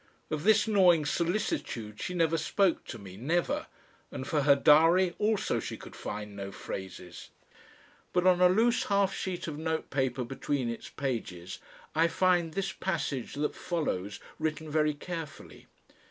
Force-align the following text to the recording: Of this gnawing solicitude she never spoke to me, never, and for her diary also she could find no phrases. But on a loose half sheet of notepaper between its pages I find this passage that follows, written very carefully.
Of 0.31 0.45
this 0.45 0.67
gnawing 0.67 1.05
solicitude 1.05 2.01
she 2.01 2.15
never 2.15 2.35
spoke 2.35 2.85
to 2.85 2.97
me, 2.97 3.17
never, 3.17 3.67
and 4.09 4.25
for 4.25 4.41
her 4.41 4.55
diary 4.55 5.13
also 5.19 5.59
she 5.59 5.77
could 5.77 5.95
find 5.95 6.35
no 6.35 6.51
phrases. 6.51 7.29
But 8.11 8.25
on 8.25 8.41
a 8.41 8.49
loose 8.49 8.85
half 8.85 9.13
sheet 9.13 9.47
of 9.47 9.59
notepaper 9.59 10.23
between 10.23 10.71
its 10.71 10.89
pages 10.89 11.59
I 11.93 12.07
find 12.07 12.55
this 12.55 12.71
passage 12.73 13.35
that 13.35 13.53
follows, 13.53 14.19
written 14.39 14.71
very 14.71 14.95
carefully. 14.95 15.67